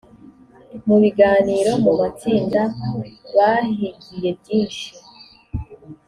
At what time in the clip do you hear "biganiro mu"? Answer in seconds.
1.01-1.91